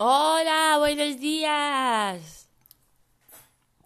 Hola, 0.00 0.76
buenos 0.78 1.18
días. 1.18 2.46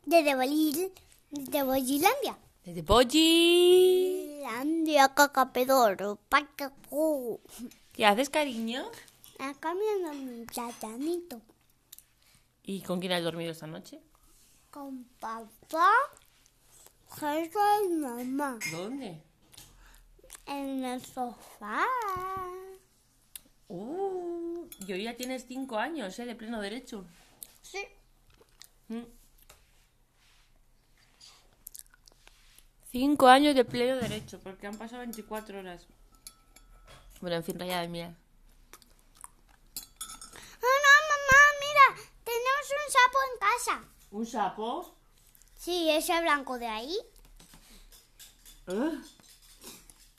Desde 0.04 0.34
Bolil, 0.34 0.92
desde 1.30 1.62
Bolilandia. 1.62 2.36
Desde 2.66 2.82
Polly. 2.82 4.42
Bolilandia, 4.42 5.08
cacapedoro, 5.14 6.18
pacapu. 6.28 7.40
¿Qué 7.94 8.04
haces, 8.04 8.28
cariño? 8.28 8.84
Acá 9.38 9.72
viendo 9.72 10.12
mi 10.12 10.44
platanito. 10.44 11.40
¿Y 12.62 12.82
con 12.82 13.00
quién 13.00 13.12
has 13.12 13.24
dormido 13.24 13.52
esta 13.52 13.66
noche? 13.66 13.98
Con 14.70 15.04
papá, 15.18 15.94
Jesús 17.18 17.56
y 17.86 17.88
mamá. 17.88 18.58
¿Dónde? 18.70 19.18
En 20.44 20.84
el 20.84 21.02
sofá. 21.02 21.86
Uh, 23.74 24.68
y 24.86 24.92
hoy 24.92 25.04
ya 25.04 25.16
tienes 25.16 25.46
cinco 25.48 25.78
años, 25.78 26.18
¿eh? 26.18 26.26
De 26.26 26.34
pleno 26.34 26.60
derecho. 26.60 27.06
Sí. 27.62 27.82
Mm. 28.88 29.04
Cinco 32.90 33.28
años 33.28 33.54
de 33.54 33.64
pleno 33.64 33.96
derecho, 33.96 34.38
porque 34.40 34.66
han 34.66 34.76
pasado 34.76 35.00
24 35.00 35.60
horas. 35.60 35.86
Bueno, 37.22 37.36
en 37.36 37.44
fin, 37.44 37.58
rayada, 37.58 37.88
mira. 37.88 38.14
Ah, 40.60 40.76
no, 40.84 40.92
mamá, 41.08 41.40
mira. 41.62 41.86
Tenemos 42.24 42.66
un 42.68 42.92
sapo 42.92 43.18
en 43.32 43.38
casa. 43.40 43.88
¿Un 44.10 44.26
sapo? 44.26 44.94
Sí, 45.56 45.88
ese 45.88 46.20
blanco 46.20 46.58
de 46.58 46.66
ahí. 46.66 46.98
¿Eh? 48.66 49.00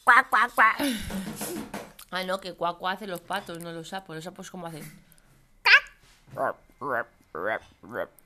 Cuac, 0.03 0.27
cuac, 0.31 0.55
cuac. 0.55 0.77
Ah, 2.13 2.23
no, 2.23 2.39
que 2.39 2.53
cuaco 2.53 2.87
hacen 2.87 3.09
los 3.09 3.21
patos, 3.21 3.59
no 3.59 3.71
los 3.71 3.89
sapos. 3.89 4.15
¿Los 4.15 4.23
sapos 4.23 4.49
cómo 4.51 4.67
hacen? 4.67 4.83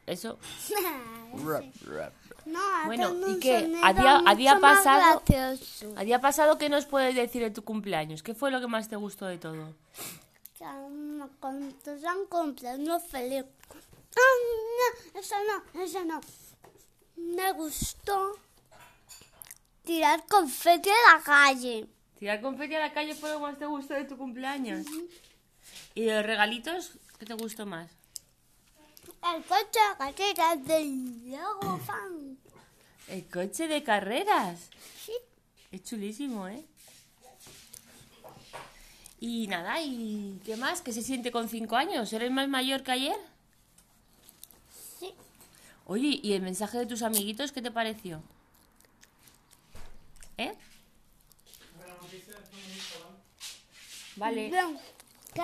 Eso. 0.06 0.38
No, 2.46 2.60
Bueno, 2.86 3.14
¿y 3.28 3.40
qué? 3.40 3.80
¿A 3.84 3.94
día- 3.94 4.22
a 4.26 4.36
día 4.36 4.60
pasado? 4.62 5.22
¿A 5.98 6.04
día 6.04 6.22
pasado 6.22 6.58
qué 6.58 6.70
nos 6.70 6.86
puedes 6.86 7.14
decir 7.16 7.42
de 7.44 7.52
tu 7.52 7.64
cumpleaños? 7.64 8.24
¿Qué 8.24 8.34
fue 8.34 8.52
lo 8.52 8.60
que 8.62 8.68
más 8.68 8.88
te 8.88 8.96
gustó 8.96 9.26
de 9.26 9.38
todo? 9.38 9.74
Que 10.58 10.66
me 10.66 11.28
contaron 11.40 12.26
cumpleaños 12.30 13.04
feliz. 13.04 13.46
Ah, 14.16 14.36
no, 15.14 15.20
eso 15.20 15.36
no, 15.76 15.82
eso 15.84 16.06
no. 16.06 16.22
Me 17.18 17.52
gustó 17.54 18.38
tirar 19.84 20.26
confeti 20.28 20.90
a 20.90 21.18
la 21.18 21.24
calle. 21.24 21.88
Tirar 22.20 22.42
confeti 22.42 22.76
a 22.76 22.80
la 22.80 22.94
calle 22.94 23.14
fue 23.14 23.30
lo 23.30 23.38
que 23.38 23.42
más 23.44 23.58
te 23.58 23.66
gustó 23.66 23.94
de 23.94 24.06
tu 24.06 24.18
cumpleaños. 24.18 24.86
¿Y 25.94 26.02
de 26.02 26.16
los 26.16 26.26
regalitos? 26.26 26.94
¿Qué 27.20 27.26
te 27.26 27.34
gustó 27.34 27.66
más? 27.66 27.92
El 29.36 29.44
coche 29.44 29.80
de 29.90 29.98
carreras 29.98 30.66
del 30.66 31.30
Lego 31.30 31.78
Fan. 31.86 32.38
El 33.08 33.26
coche 33.28 33.68
de 33.68 33.84
carreras. 33.84 34.70
Sí. 35.06 35.14
Es 35.72 35.84
chulísimo, 35.84 36.48
¿eh? 36.48 36.66
Y 39.20 39.48
nada, 39.48 39.82
¿y 39.82 40.40
qué 40.45 40.58
más? 40.58 40.82
¿Qué 40.82 40.94
se 40.94 41.02
siente 41.02 41.32
con 41.32 41.50
cinco 41.50 41.76
años? 41.76 42.12
¿Eres 42.14 42.32
más 42.32 42.48
mayor 42.48 42.84
que 42.84 42.92
ayer? 42.92 43.18
Sí. 45.00 45.14
Oye, 45.86 46.20
¿y 46.22 46.34
el 46.34 46.42
mensaje 46.42 46.78
de 46.78 46.86
tus 46.86 47.02
amiguitos 47.02 47.52
qué 47.52 47.62
te 47.62 47.72
pareció? 47.72 48.22
¿Eh? 50.38 50.54
Vale. 54.18 54.52
¿Qué? 55.34 55.42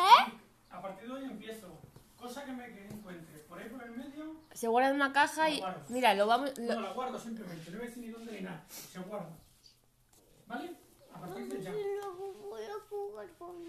A 0.69 0.81
partir 0.81 1.07
de 1.07 1.13
hoy 1.13 1.23
empiezo. 1.25 1.79
Cosa 2.17 2.45
que 2.45 2.53
me 2.53 2.65
que 2.73 2.85
encuentre 2.87 3.39
por 3.39 3.59
ahí 3.59 3.69
por 3.69 3.83
el 3.83 3.91
medio, 3.91 4.35
Se 4.53 4.67
guarda 4.67 4.89
en 4.89 4.95
una 4.95 5.11
caja 5.11 5.49
y... 5.49 5.61
Mira, 5.89 6.13
lo 6.13 6.25
vamos... 6.25 6.57
lo- 6.57 6.75
no 6.75 6.81
la 6.81 6.93
guardo 6.93 7.19
simplemente. 7.19 7.69
No 7.69 7.77
voy 7.77 7.85
a 7.85 7.89
decir 7.89 8.03
ni 8.03 8.09
dónde 8.11 8.31
ni 8.31 8.41
nada. 8.41 8.63
Se 8.69 8.99
guarda. 8.99 9.29
¿Vale? 10.47 10.73
A 11.13 11.19
partir 11.19 11.47
de 11.49 11.61
ya. 11.61 11.73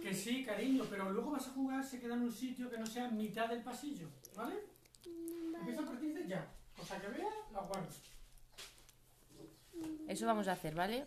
Que 0.03 0.15
sí, 0.15 0.45
cariño, 0.45 0.85
pero 0.89 1.11
luego 1.11 1.31
vas 1.33 1.47
a 1.49 1.51
jugar, 1.51 1.85
se 1.85 1.99
queda 2.01 2.15
en 2.15 2.23
un 2.23 2.33
sitio 2.33 2.71
que 2.71 2.79
no 2.79 2.87
sea 2.87 3.09
mitad 3.09 3.49
del 3.49 3.63
pasillo. 3.63 4.09
¿Vale? 4.37 4.55
Empieza 5.59 5.83
a 5.83 5.87
partir 5.87 6.15
de 6.15 6.29
ya. 6.29 6.47
Cosa 6.77 7.01
que 7.01 7.09
vea, 7.09 7.29
la 7.53 7.61
guardo. 7.61 7.89
Eso 10.09 10.27
vamos 10.27 10.47
a 10.49 10.53
hacer, 10.53 10.75
¿vale? 10.75 11.07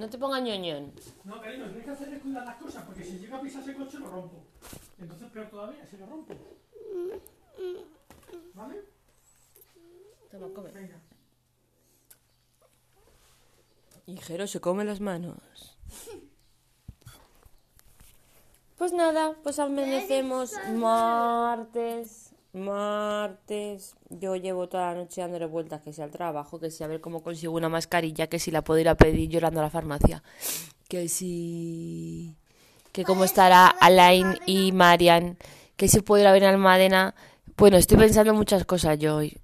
No 0.00 0.08
te 0.08 0.16
pongas 0.16 0.40
ñoñón. 0.42 0.94
No, 1.24 1.42
cariño, 1.42 1.66
tienes 1.66 1.84
que 1.84 1.90
hacer 1.90 2.14
es 2.14 2.22
cuidar 2.22 2.46
las 2.46 2.56
cosas, 2.56 2.84
porque 2.84 3.04
si 3.04 3.18
llega 3.18 3.36
a 3.36 3.40
pisar 3.42 3.60
ese 3.60 3.74
coche 3.74 3.98
lo 3.98 4.06
rompo. 4.08 4.46
Entonces 4.98 5.30
peor 5.30 5.50
todavía, 5.50 5.86
si 5.86 5.98
lo 5.98 6.06
rompo. 6.06 6.34
¿Vale? 8.54 8.82
Toma, 10.30 10.48
come. 10.54 10.70
Venga. 10.70 10.98
Y 14.06 14.16
Jero 14.16 14.46
se 14.46 14.62
come 14.62 14.86
las 14.86 15.00
manos. 15.00 15.76
Pues 18.78 18.94
nada, 18.94 19.36
pues 19.42 19.58
amanecemos 19.58 20.54
martes, 20.76 22.29
martes. 22.52 23.94
Yo 24.08 24.36
llevo 24.36 24.68
toda 24.68 24.92
la 24.92 25.00
noche 25.00 25.20
dándole 25.20 25.46
vueltas, 25.46 25.82
que 25.82 25.92
si 25.92 26.02
al 26.02 26.10
trabajo, 26.10 26.58
que 26.58 26.70
si 26.70 26.84
a 26.84 26.86
ver 26.86 27.00
cómo 27.00 27.22
consigo 27.22 27.54
una 27.54 27.68
mascarilla, 27.68 28.26
que 28.26 28.38
si 28.38 28.50
la 28.50 28.62
puedo 28.62 28.80
ir 28.80 28.88
a 28.88 28.96
pedir 28.96 29.28
llorando 29.28 29.60
a 29.60 29.64
la 29.64 29.70
farmacia, 29.70 30.22
que 30.88 31.08
si... 31.08 32.36
que 32.92 33.04
cómo 33.04 33.24
estará 33.24 33.66
Alain 33.66 34.38
y 34.46 34.72
Marian, 34.72 35.38
que 35.76 35.88
si 35.88 36.00
puedo 36.00 36.22
ir 36.22 36.28
a 36.28 36.32
ver 36.32 36.44
a 36.44 36.50
Almadena. 36.50 37.14
Bueno, 37.56 37.76
estoy 37.76 37.98
pensando 37.98 38.32
en 38.32 38.36
muchas 38.36 38.64
cosas 38.64 38.98
yo 38.98 39.16
hoy. 39.16 39.36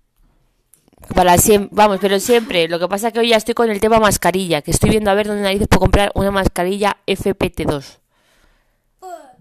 Para 1.15 1.39
siempre, 1.39 1.71
vamos, 1.72 1.99
pero 2.00 2.19
siempre. 2.19 2.69
Lo 2.69 2.78
que 2.78 2.89
pasa 2.89 3.09
es 3.09 3.12
que 3.12 3.21
hoy 3.21 3.28
ya 3.28 3.37
estoy 3.37 3.55
con 3.55 3.71
el 3.71 3.81
tema 3.81 4.00
mascarilla, 4.00 4.62
que 4.62 4.71
estoy 4.71 4.91
viendo 4.91 5.11
a 5.11 5.15
ver 5.15 5.27
dónde 5.27 5.43
narices 5.43 5.69
puedo 5.69 5.81
comprar 5.81 6.11
una 6.15 6.31
mascarilla 6.31 6.97
FPT2. 7.06 7.99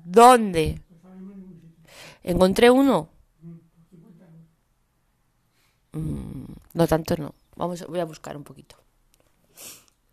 ¿Dónde? 0.03 0.81
¿Encontré 2.23 2.69
uno? 2.69 3.09
Mm, 5.95 6.45
no 6.73 6.87
tanto 6.87 7.15
no. 7.17 7.33
Vamos, 7.55 7.87
voy 7.87 8.01
a 8.01 8.05
buscar 8.05 8.35
un 8.35 8.43
poquito. 8.43 8.75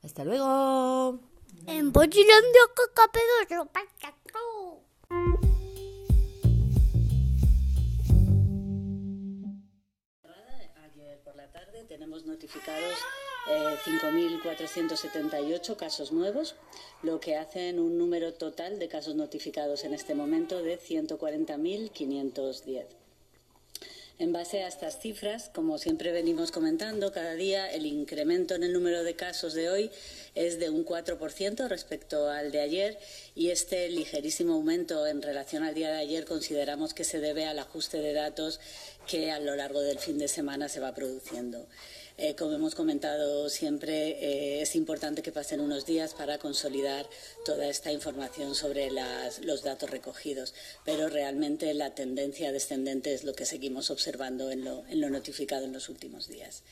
Hasta 0.04 0.24
luego. 0.24 1.18
En. 1.66 1.92
Ayer 10.84 11.20
por 11.24 11.34
la 11.34 11.50
tarde 11.50 11.84
tenemos 11.88 12.24
notificados 12.26 12.94
eh, 13.50 13.76
5.478 13.84 15.76
casos 15.76 16.12
nuevos, 16.12 16.54
lo 17.02 17.18
que 17.18 17.36
hacen 17.36 17.80
un 17.80 17.98
número 17.98 18.34
total 18.34 18.78
de 18.78 18.86
casos 18.86 19.16
notificados 19.16 19.82
en 19.82 19.94
este 19.94 20.14
momento 20.14 20.62
de 20.62 20.78
140.510. 20.78 23.01
En 24.22 24.32
base 24.32 24.62
a 24.62 24.68
estas 24.68 25.00
cifras, 25.00 25.50
como 25.52 25.78
siempre 25.78 26.12
venimos 26.12 26.52
comentando, 26.52 27.10
cada 27.10 27.34
día 27.34 27.68
el 27.72 27.86
incremento 27.86 28.54
en 28.54 28.62
el 28.62 28.72
número 28.72 29.02
de 29.02 29.16
casos 29.16 29.52
de 29.52 29.68
hoy 29.68 29.90
es 30.36 30.60
de 30.60 30.70
un 30.70 30.84
4% 30.84 31.66
respecto 31.66 32.30
al 32.30 32.52
de 32.52 32.60
ayer 32.60 32.98
y 33.34 33.50
este 33.50 33.88
ligerísimo 33.88 34.52
aumento 34.52 35.08
en 35.08 35.22
relación 35.22 35.64
al 35.64 35.74
día 35.74 35.90
de 35.90 35.98
ayer 35.98 36.24
consideramos 36.24 36.94
que 36.94 37.02
se 37.02 37.18
debe 37.18 37.46
al 37.46 37.58
ajuste 37.58 38.00
de 38.00 38.12
datos 38.12 38.60
que 39.08 39.32
a 39.32 39.40
lo 39.40 39.56
largo 39.56 39.80
del 39.80 39.98
fin 39.98 40.18
de 40.18 40.28
semana 40.28 40.68
se 40.68 40.78
va 40.78 40.94
produciendo. 40.94 41.66
Eh, 42.18 42.34
como 42.36 42.52
hemos 42.52 42.74
comentado 42.74 43.48
siempre, 43.48 44.10
eh, 44.10 44.62
es 44.62 44.76
importante 44.76 45.22
que 45.22 45.32
pasen 45.32 45.60
unos 45.60 45.86
días 45.86 46.14
para 46.14 46.38
consolidar 46.38 47.08
toda 47.44 47.66
esta 47.66 47.90
información 47.90 48.54
sobre 48.54 48.90
los 48.90 49.62
datos 49.62 49.90
recogidos, 49.90 50.54
pero 50.84 51.08
realmente 51.08 51.72
la 51.74 51.94
tendencia 51.94 52.52
descendente 52.52 53.14
es 53.14 53.24
lo 53.24 53.34
que 53.34 53.46
seguimos 53.46 53.90
observando 53.90 54.50
en 54.50 54.64
lo, 54.64 54.84
en 54.88 55.00
lo 55.00 55.10
notificado 55.10 55.64
en 55.64 55.72
los 55.72 55.88
últimos 55.88 56.28
días. 56.28 56.62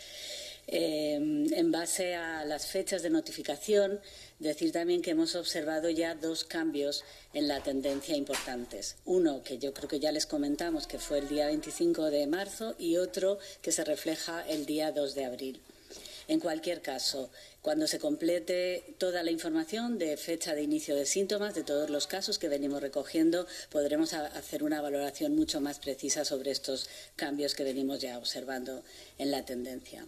Eh, 0.66 1.14
en 1.14 1.72
base 1.72 2.14
a 2.14 2.44
las 2.44 2.66
fechas 2.66 3.02
de 3.02 3.10
notificación, 3.10 4.00
decir 4.38 4.72
también 4.72 5.02
que 5.02 5.10
hemos 5.10 5.34
observado 5.34 5.90
ya 5.90 6.14
dos 6.14 6.44
cambios 6.44 7.04
en 7.34 7.48
la 7.48 7.62
tendencia 7.62 8.16
importantes. 8.16 8.96
Uno 9.04 9.42
que 9.42 9.58
yo 9.58 9.74
creo 9.74 9.88
que 9.88 10.00
ya 10.00 10.12
les 10.12 10.26
comentamos, 10.26 10.86
que 10.86 10.98
fue 10.98 11.18
el 11.18 11.28
día 11.28 11.46
25 11.46 12.10
de 12.10 12.26
marzo, 12.26 12.74
y 12.78 12.96
otro 12.96 13.38
que 13.62 13.72
se 13.72 13.84
refleja 13.84 14.46
el 14.48 14.66
día 14.66 14.92
2 14.92 15.14
de 15.14 15.24
abril. 15.24 15.60
En 16.28 16.38
cualquier 16.38 16.80
caso, 16.80 17.30
cuando 17.62 17.86
se 17.86 17.98
complete 17.98 18.94
toda 18.98 19.22
la 19.22 19.30
información 19.30 19.98
de 19.98 20.16
fecha 20.16 20.54
de 20.54 20.62
inicio 20.62 20.96
de 20.96 21.06
síntomas 21.06 21.54
de 21.54 21.62
todos 21.62 21.90
los 21.90 22.06
casos 22.06 22.38
que 22.38 22.48
venimos 22.48 22.80
recogiendo, 22.80 23.46
podremos 23.70 24.14
hacer 24.14 24.62
una 24.62 24.80
valoración 24.80 25.36
mucho 25.36 25.60
más 25.60 25.78
precisa 25.78 26.24
sobre 26.24 26.50
estos 26.50 26.88
cambios 27.16 27.54
que 27.54 27.64
venimos 27.64 28.00
ya 28.00 28.16
observando 28.18 28.82
en 29.18 29.30
la 29.30 29.44
tendencia. 29.44 30.06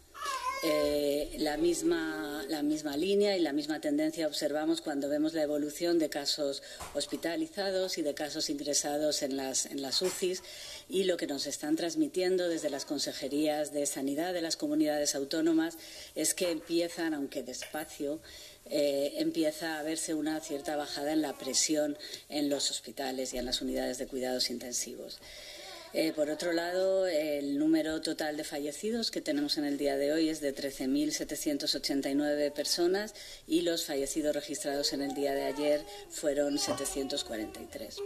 Eh, 0.64 1.37
la, 1.40 1.56
misma, 1.56 2.22
la 2.52 2.62
misma 2.62 2.99
línea 2.99 3.34
y 3.34 3.40
la 3.40 3.54
misma 3.54 3.81
tendencia 3.81 4.26
observamos 4.26 4.82
cuando 4.82 5.08
vemos 5.08 5.32
la 5.32 5.43
evolución 5.43 5.99
de 5.99 6.10
casos 6.10 6.62
hospitalizados 6.93 7.96
y 7.96 8.02
de 8.02 8.12
casos 8.12 8.50
ingresados 8.50 9.22
en 9.22 9.38
las, 9.38 9.64
en 9.64 9.81
las 9.81 10.02
UCIs 10.02 10.43
y 10.90 11.04
lo 11.04 11.16
que 11.16 11.26
nos 11.26 11.46
están 11.46 11.76
transmitiendo 11.76 12.50
desde 12.50 12.69
las 12.69 12.84
consejerías 12.84 13.72
de 13.72 13.87
sanidad 13.87 14.34
de 14.34 14.43
las 14.43 14.58
comunidades 14.58 15.14
autónomas 15.14 15.78
es 16.14 16.34
que 16.34 16.50
empiezan, 16.50 17.14
aunque 17.14 17.43
despacio, 17.43 18.20
eh, 18.66 19.14
empieza 19.16 19.78
a 19.78 19.82
verse 19.82 20.12
una 20.12 20.38
cierta 20.40 20.76
bajada 20.76 21.14
en 21.14 21.22
la 21.22 21.38
presión 21.38 21.96
en 22.28 22.50
los 22.50 22.70
hospitales 22.70 23.32
y 23.32 23.38
en 23.38 23.46
las 23.46 23.62
unidades 23.62 23.96
de 23.96 24.06
cuidados 24.06 24.50
intensivos. 24.50 25.20
Eh, 25.94 26.15
por 26.15 26.31
otro 26.31 26.53
lado, 26.53 27.06
el 27.06 27.59
número 27.59 28.00
total 28.00 28.39
de 28.39 28.44
fallecidos 28.44 29.11
que 29.11 29.21
tenemos 29.21 29.59
en 29.59 29.65
el 29.65 29.77
día 29.77 29.99
de 29.99 30.12
hoy 30.12 30.31
es 30.31 30.41
de 30.41 30.55
13.789 30.55 32.50
personas 32.50 33.15
y 33.47 33.61
los 33.61 33.85
fallecidos 33.85 34.35
registrados 34.35 34.94
en 34.94 35.03
el 35.03 35.15
día 35.15 35.35
de 35.35 35.44
ayer 35.44 35.85
fueron 36.09 36.59
743. 36.59 37.99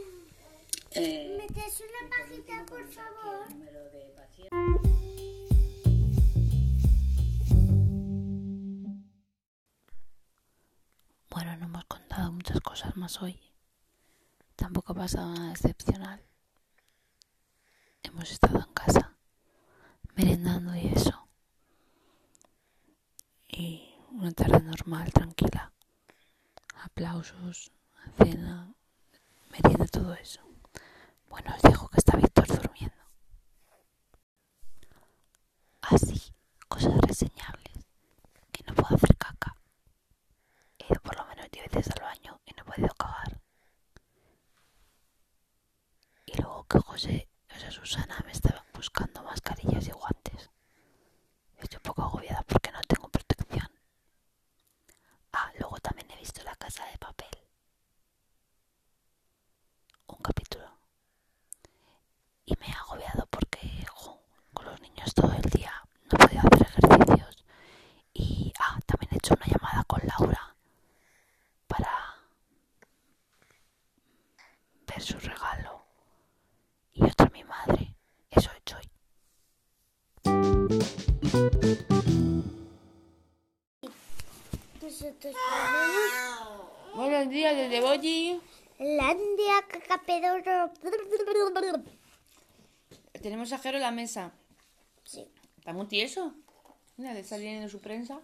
Eh, 0.93 1.39
¿Me 1.39 1.47
das 1.55 1.81
una 1.81 2.11
pajita, 2.11 2.67
por 2.67 2.85
favor? 2.91 3.47
Bueno, 11.31 11.57
no 11.59 11.67
hemos 11.67 11.85
contado 11.85 12.33
muchas 12.33 12.61
cosas 12.61 12.97
más 12.97 13.23
hoy. 13.23 13.39
Tampoco 14.57 14.93
ha 14.93 14.97
pasado 14.97 15.33
nada 15.35 15.53
excepcional. 15.53 16.21
Hemos 18.07 18.31
estado 18.31 18.59
en 18.61 18.73
casa, 18.73 19.17
merendando 20.15 20.75
y 20.77 20.87
eso. 20.87 21.29
Y 23.49 23.95
una 24.13 24.31
tarde 24.33 24.61
normal, 24.63 25.13
tranquila. 25.13 25.73
Aplausos, 26.85 27.73
cena, 28.17 28.73
merienda, 29.51 29.87
todo 29.87 30.15
eso. 30.15 30.41
Bueno, 31.29 31.53
os 31.57 31.63
dejo 31.63 31.89
que 31.89 31.99
está 31.99 32.17
Víctor 32.17 32.47
durmiendo. 32.47 33.03
Así, 35.83 36.33
cosas 36.69 36.99
reseñables. 37.01 37.87
Que 38.53 38.63
no 38.69 38.75
puedo 38.75 38.95
hacer 38.95 39.17
caca. 39.17 39.57
He 40.79 40.87
ido 40.93 41.01
por 41.03 41.17
lo 41.17 41.27
menos 41.27 41.51
10 41.51 41.71
veces 41.71 41.93
al 41.97 42.03
baño 42.03 42.41
y 42.47 42.53
no 42.53 42.63
he 42.63 42.65
podido 42.65 42.95
cagar. 42.95 43.41
Y 46.25 46.41
luego 46.41 46.65
que 46.69 46.79
José, 46.79 47.26
Susana 47.71 48.23
me 48.25 48.33
estaban 48.33 48.65
buscando 48.75 49.23
mascarillas 49.23 49.87
y 49.89 49.91
guantes. 49.91 50.51
Estoy 51.59 51.77
un 51.79 51.83
poco 51.83 52.03
agobiada 52.03 52.43
porque 52.43 52.71
no 52.73 52.81
tengo 52.83 53.09
protección. 53.09 53.69
Ah, 55.33 55.51
luego 55.59 55.79
también 55.81 56.11
he 56.11 56.17
visto 56.19 56.43
La 56.45 56.55
Casa 56.57 56.85
de 56.87 56.99
Papel. 56.99 57.29
Un 60.07 60.19
capítulo. 60.19 60.69
Y 62.45 62.55
me 62.61 62.67
he 62.69 62.73
agobiado 62.73 63.27
porque 63.27 63.85
jo, 63.93 64.21
con 64.55 64.67
los 64.67 64.81
niños 64.81 65.13
todo 65.15 65.33
el 65.33 65.43
día 65.51 65.73
no 66.11 66.19
podía 66.19 66.41
hacer 66.43 66.63
ejercicios. 66.69 67.45
Y 68.13 68.53
ah, 68.59 68.79
también 68.87 69.11
he 69.13 69.17
hecho 69.17 69.35
una 69.35 69.47
llamada 69.47 69.85
con 69.85 70.01
Laura 70.07 70.55
para 71.67 72.17
ver 74.87 75.03
su 75.03 75.19
regalo 75.19 75.85
y 76.93 77.05
otra 77.05 77.27
a 77.27 77.31
mi 77.31 77.36
madre. 77.47 77.95
Eso 78.31 78.51
hoy. 78.77 78.91
Nosotros 84.83 85.19
tenemos 85.21 86.67
Buenos 86.95 87.29
días 87.29 87.57
desde 87.57 87.81
Boyi. 87.81 88.41
Landia 88.79 89.63
Cacapedoro. 89.69 90.73
Tenemos 93.23 93.53
a 93.53 93.59
Jero 93.59 93.77
en 93.77 93.83
la 93.83 93.91
mesa. 93.91 94.33
Sí. 95.05 95.27
Está 95.59 95.73
muy 95.73 95.87
tieso. 95.87 96.35
Mira, 96.97 97.13
le 97.13 97.21
está 97.21 97.37
leyendo 97.37 97.69
su 97.69 97.81
prensa. 97.81 98.21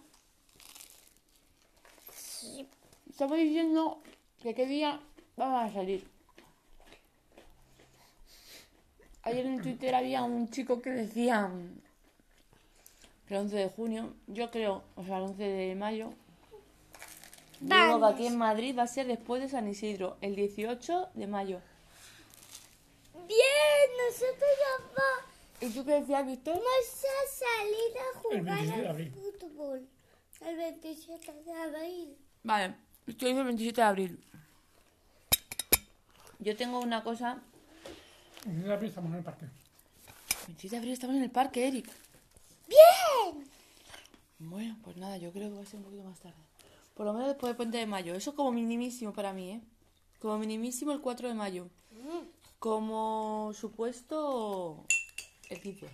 Sí. 2.15 2.67
Estamos 3.09 3.37
diciendo 3.37 4.01
que 4.41 4.55
qué 4.55 4.65
día 4.65 4.99
vamos 5.35 5.63
a 5.63 5.73
salir. 5.73 6.12
Ayer 9.23 9.45
en 9.45 9.61
Twitter 9.61 9.95
había 9.95 10.23
un 10.23 10.49
chico 10.49 10.81
que 10.81 10.89
decía 10.89 11.49
que 13.27 13.33
el 13.35 13.41
11 13.41 13.55
de 13.55 13.69
junio, 13.69 14.13
yo 14.27 14.51
creo, 14.51 14.83
o 14.95 15.03
sea, 15.05 15.17
el 15.17 15.23
11 15.23 15.43
de 15.43 15.75
mayo, 15.75 16.13
digo 17.61 17.69
que 17.69 17.75
Vamos. 17.87 18.13
aquí 18.13 18.27
en 18.27 18.37
Madrid 18.37 18.77
va 18.77 18.83
a 18.83 18.87
ser 18.87 19.07
después 19.07 19.41
de 19.41 19.47
San 19.49 19.67
Isidro, 19.67 20.17
el 20.21 20.35
18 20.35 21.09
de 21.13 21.27
mayo. 21.27 21.61
Bien, 23.13 23.89
nosotros 24.05 24.49
ya 24.59 24.85
va- 24.93 25.67
¿Y 25.67 25.69
tú 25.73 25.85
qué 25.85 25.91
decías, 26.01 26.25
Víctor? 26.27 26.55
vamos 26.55 27.05
a 27.05 27.17
salir 27.39 27.97
a 27.97 28.19
jugar 28.19 28.43
27 28.43 28.81
de 28.81 28.87
al 28.89 29.11
fútbol. 29.39 29.87
El 30.41 30.57
27 30.57 31.33
de 31.45 31.53
abril. 31.53 32.17
Vale, 32.43 32.75
estoy 33.07 33.29
el 33.31 33.43
27 33.45 33.79
de 33.79 33.87
abril. 33.87 34.23
Yo 36.39 36.57
tengo 36.57 36.79
una 36.81 37.01
cosa. 37.01 37.41
En 38.45 38.59
el 38.63 38.71
abril 38.71 38.89
estamos 38.89 39.11
en 39.11 39.17
el 39.17 39.23
parque. 39.23 39.45
27 40.47 40.75
de 40.75 40.77
abril 40.77 40.93
estamos 40.93 41.15
en 41.15 41.23
el 41.23 41.31
parque, 41.31 41.67
Eric. 41.67 41.89
Bien. 42.67 43.47
Bueno, 44.39 44.77
pues 44.83 44.97
nada, 44.97 45.17
yo 45.17 45.31
creo 45.31 45.49
que 45.49 45.55
va 45.55 45.61
a 45.61 45.65
ser 45.65 45.77
un 45.77 45.85
poquito 45.85 46.03
más 46.03 46.19
tarde. 46.19 46.35
Por 46.93 47.05
lo 47.05 47.13
menos 47.13 47.29
después 47.29 47.49
del 47.49 47.57
puente 47.57 47.77
de 47.77 47.85
mayo. 47.85 48.13
Eso 48.13 48.35
como 48.35 48.51
minimísimo 48.51 49.13
para 49.13 49.33
mí, 49.33 49.51
¿eh? 49.51 49.61
Como 50.19 50.37
minimísimo 50.37 50.91
el 50.91 51.01
4 51.01 51.29
de 51.29 51.33
mayo. 51.33 51.69
Como 52.59 53.51
supuesto 53.53 54.85
el 55.49 55.61
15. 55.61 55.89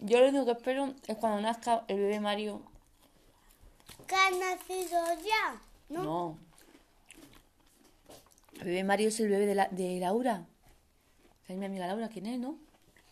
Yo 0.00 0.20
lo 0.20 0.28
único 0.28 0.46
que 0.46 0.52
espero 0.52 0.94
es 1.06 1.16
cuando 1.18 1.42
nazca 1.42 1.84
el 1.88 1.98
bebé 1.98 2.20
Mario. 2.20 2.62
¿Que 4.06 4.14
ha 4.14 4.30
nacido 4.30 5.04
ya? 5.22 5.60
¿No? 5.90 6.04
No. 6.04 6.49
El 8.60 8.66
bebé 8.66 8.84
Mario 8.84 9.08
es 9.08 9.18
el 9.20 9.28
bebé 9.28 9.46
de, 9.46 9.54
la, 9.54 9.68
de 9.68 9.98
Laura. 9.98 10.44
Que 11.46 11.54
es 11.54 11.58
mi 11.58 11.64
amiga 11.66 11.86
Laura, 11.86 12.08
¿quién 12.08 12.26
es, 12.26 12.38
no? 12.38 12.58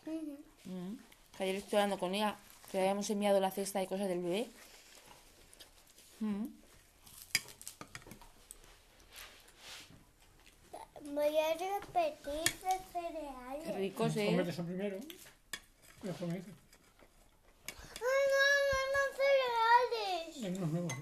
Mm. 0.05 0.97
Que 1.37 1.43
ayer 1.45 1.57
estoy 1.57 1.79
hablando 1.79 1.99
con 1.99 2.15
ella, 2.15 2.37
que 2.71 2.79
habíamos 2.81 3.09
enviado 3.11 3.41
la 3.41 3.51
cesta 3.51 3.79
de 3.79 3.87
cosas 3.87 4.09
del 4.09 4.21
bebé. 4.23 4.49
Mm. 6.21 6.45
Voy 11.15 11.39
a 11.39 11.53
repetir 11.55 12.21
Qué 12.23 12.81
cereales. 12.93 13.77
rico 13.77 14.09
se 14.11 14.27
Comete 14.27 14.43
es. 14.51 14.55
eso 14.55 14.65
primero. 14.65 14.99
Y 16.03 16.07
después 16.07 16.31
me 16.31 16.37
dices. 16.39 16.55
¡Ay, 17.97 18.25
no, 18.33 18.45
no, 18.71 18.81
no, 18.95 19.01
cereales! 19.17 20.45
Hay 20.45 20.57
unos 20.59 20.71
nuevos. 20.71 20.93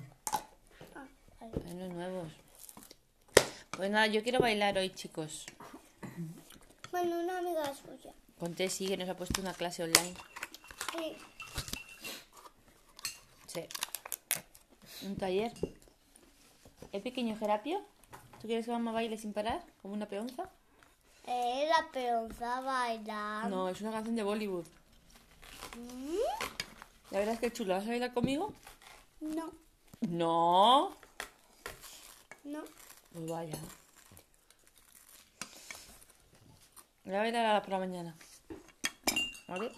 Hay 1.40 1.72
unos 1.74 1.92
nuevos. 1.92 2.32
Pues 3.76 3.90
nada, 3.90 4.06
yo 4.06 4.22
quiero 4.22 4.40
bailar 4.40 4.78
hoy, 4.78 4.90
chicos. 4.90 5.44
Bueno, 6.90 7.18
una 7.20 7.38
amiga 7.38 7.64
suya. 7.74 8.12
Con 8.38 8.54
Tessy, 8.54 8.86
que 8.88 8.96
nos 8.96 9.08
ha 9.08 9.16
puesto 9.16 9.40
una 9.40 9.52
clase 9.52 9.82
online. 9.84 10.14
Sí. 10.92 11.16
Sí. 13.46 13.64
Un 15.06 15.16
taller. 15.16 15.52
¿Es 16.92 17.02
pequeño 17.02 17.36
Gerapio? 17.38 17.82
¿Tú 18.40 18.46
quieres 18.46 18.64
que 18.66 18.72
mamá 18.72 18.92
baile 18.92 19.18
sin 19.18 19.32
parar? 19.32 19.62
¿Como 19.82 19.94
una 19.94 20.06
peonza? 20.06 20.48
Eh, 21.26 21.68
la 21.68 21.90
peonza 21.90 22.60
baila. 22.60 23.46
No, 23.50 23.68
es 23.68 23.80
una 23.80 23.90
canción 23.92 24.16
de 24.16 24.22
Bollywood. 24.22 24.64
La 27.10 27.18
verdad 27.18 27.34
es 27.34 27.40
que 27.40 27.46
es 27.46 27.52
chulo. 27.52 27.74
¿Vas 27.74 27.84
a 27.84 27.88
bailar 27.88 28.14
conmigo? 28.14 28.52
No, 29.20 29.50
No. 30.00 30.96
no. 32.44 32.62
Pues 33.16 33.30
vaya. 33.30 33.56
Voy 37.04 37.14
a 37.14 37.18
bailar 37.18 37.62
por 37.62 37.70
la 37.70 37.78
mañana. 37.78 38.14
¿Vale? 39.48 39.72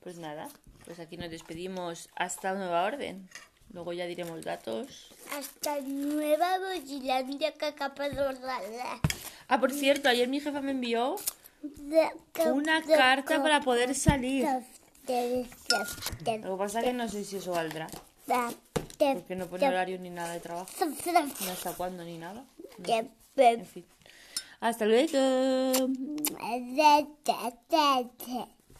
Pues 0.00 0.18
nada, 0.18 0.48
pues 0.84 0.98
aquí 0.98 1.16
nos 1.16 1.30
despedimos 1.30 2.08
hasta 2.16 2.54
nueva 2.54 2.82
orden. 2.82 3.28
Luego 3.72 3.92
ya 3.92 4.06
diremos 4.06 4.42
datos. 4.42 5.14
Hasta 5.32 5.80
nueva 5.80 6.58
Bogilandia 6.58 7.54
Cacapadora. 7.54 8.58
Ah, 9.46 9.60
por 9.60 9.70
cierto, 9.70 10.08
ayer 10.08 10.26
mi 10.26 10.40
jefa 10.40 10.60
me 10.60 10.72
envió 10.72 11.14
una 12.46 12.82
carta 12.82 13.40
para 13.40 13.60
poder 13.60 13.94
salir. 13.94 14.48
Lo 16.42 16.56
que 16.56 16.58
pasa 16.58 16.80
es 16.80 16.84
que 16.86 16.92
no 16.92 17.08
sé 17.08 17.24
si 17.24 17.36
eso 17.36 17.52
valdrá. 17.52 17.86
Porque 19.14 19.36
no 19.36 19.46
pone 19.46 19.60
horario 19.68 19.98
ni 19.98 20.10
nada 20.10 20.32
de 20.32 20.40
trabajo. 20.40 20.68
Ni 21.40 21.48
hasta 21.48 21.72
cuándo 21.74 22.04
ni 22.04 22.18
nada. 22.18 22.44
En 23.60 23.66
fin. 23.66 23.84
Hasta 24.60 24.86
luego. 24.86 25.18